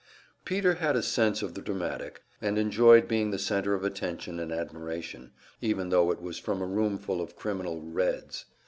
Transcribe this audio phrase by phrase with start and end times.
[0.45, 4.51] Peter had a sense of the dramatic, and enjoyed being the center of attention and
[4.51, 5.31] admiration,
[5.61, 8.45] even tho it was from a roomful of criminal "Reds."